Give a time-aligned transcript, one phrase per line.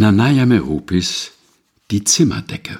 [0.00, 1.32] Nanaya Meropis
[1.90, 2.78] Die Zimmerdecke.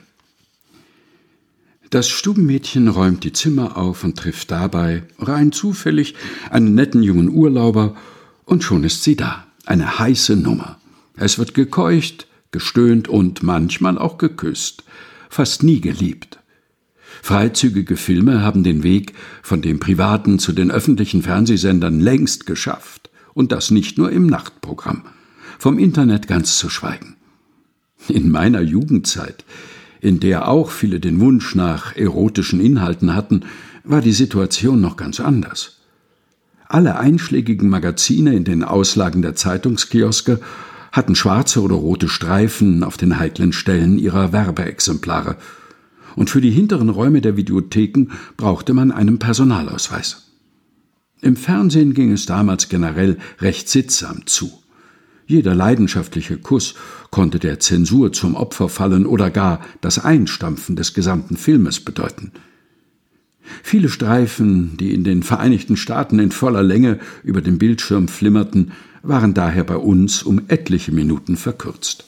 [1.90, 6.14] Das Stubenmädchen räumt die Zimmer auf und trifft dabei, rein zufällig,
[6.48, 7.96] einen netten jungen Urlauber,
[8.44, 10.78] und schon ist sie da, eine heiße Nummer.
[11.16, 14.84] Es wird gekeucht, gestöhnt und manchmal auch geküsst,
[15.28, 16.38] fast nie geliebt.
[17.20, 19.12] Freizügige Filme haben den Weg
[19.42, 25.02] von den privaten zu den öffentlichen Fernsehsendern längst geschafft, und das nicht nur im Nachtprogramm
[25.58, 27.16] vom Internet ganz zu schweigen.
[28.08, 29.44] In meiner Jugendzeit,
[30.00, 33.44] in der auch viele den Wunsch nach erotischen Inhalten hatten,
[33.84, 35.80] war die Situation noch ganz anders.
[36.68, 40.40] Alle einschlägigen Magazine in den Auslagen der Zeitungskioske
[40.92, 45.36] hatten schwarze oder rote Streifen auf den heiklen Stellen ihrer Werbeexemplare,
[46.16, 50.32] und für die hinteren Räume der Videotheken brauchte man einen Personalausweis.
[51.20, 54.50] Im Fernsehen ging es damals generell recht sittsam zu.
[55.28, 56.74] Jeder leidenschaftliche Kuss
[57.10, 62.32] konnte der Zensur zum Opfer fallen oder gar das Einstampfen des gesamten Filmes bedeuten.
[63.62, 69.34] Viele Streifen, die in den Vereinigten Staaten in voller Länge über dem Bildschirm flimmerten, waren
[69.34, 72.06] daher bei uns um etliche Minuten verkürzt.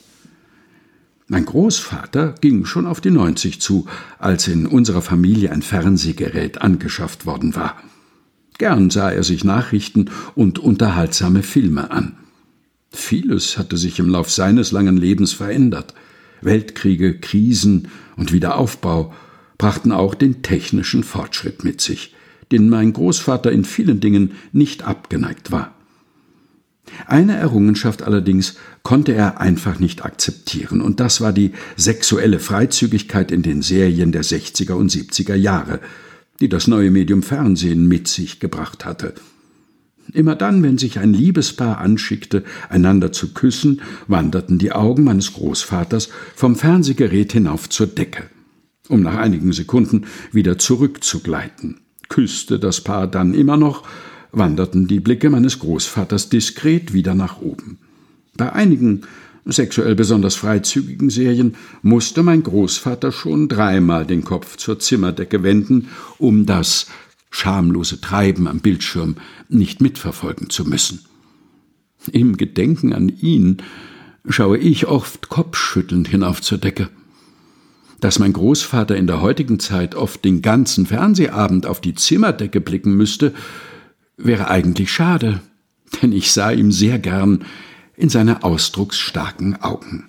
[1.28, 3.84] Mein Großvater ging schon auf die 90 zu,
[4.18, 7.76] als in unserer Familie ein Fernsehgerät angeschafft worden war.
[8.56, 12.16] Gern sah er sich Nachrichten und unterhaltsame Filme an.
[12.92, 15.94] Vieles hatte sich im Lauf seines langen Lebens verändert.
[16.40, 19.14] Weltkriege, Krisen und Wiederaufbau
[19.58, 22.14] brachten auch den technischen Fortschritt mit sich,
[22.50, 25.74] den mein Großvater in vielen Dingen nicht abgeneigt war.
[27.06, 33.42] Eine Errungenschaft allerdings konnte er einfach nicht akzeptieren, und das war die sexuelle Freizügigkeit in
[33.42, 35.80] den Serien der 60er und 70er Jahre,
[36.40, 39.14] die das neue Medium Fernsehen mit sich gebracht hatte.
[40.12, 46.10] Immer dann, wenn sich ein Liebespaar anschickte, einander zu küssen, wanderten die Augen meines Großvaters
[46.34, 48.24] vom Fernsehgerät hinauf zur Decke,
[48.88, 51.80] um nach einigen Sekunden wieder zurückzugleiten.
[52.08, 53.86] Küsste das Paar dann immer noch,
[54.32, 57.78] wanderten die Blicke meines Großvaters diskret wieder nach oben.
[58.36, 59.02] Bei einigen
[59.44, 65.88] sexuell besonders freizügigen Serien musste mein Großvater schon dreimal den Kopf zur Zimmerdecke wenden,
[66.18, 66.86] um das
[67.30, 69.16] schamlose Treiben am Bildschirm
[69.48, 71.04] nicht mitverfolgen zu müssen.
[72.12, 73.58] Im Gedenken an ihn
[74.28, 76.90] schaue ich oft kopfschüttelnd hinauf zur Decke.
[78.00, 82.96] Dass mein Großvater in der heutigen Zeit oft den ganzen Fernsehabend auf die Zimmerdecke blicken
[82.96, 83.34] müsste,
[84.16, 85.40] wäre eigentlich schade,
[86.00, 87.44] denn ich sah ihm sehr gern
[87.96, 90.08] in seine ausdrucksstarken Augen.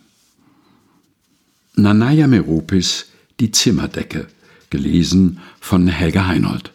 [1.76, 3.08] Nanaya Meropis
[3.40, 4.28] Die Zimmerdecke,
[4.70, 6.74] gelesen von Helga Heinold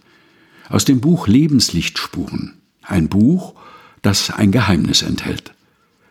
[0.68, 3.54] aus dem Buch Lebenslichtspuren, ein Buch,
[4.02, 5.52] das ein Geheimnis enthält.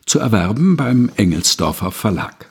[0.05, 2.49] Zu erwerben beim Engelsdorfer Verlag.